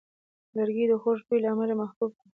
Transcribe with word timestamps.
لرګی 0.55 0.85
د 0.91 0.93
خوږ 1.01 1.19
بوی 1.27 1.39
له 1.43 1.49
امله 1.53 1.73
محبوب 1.81 2.11
دی. 2.19 2.27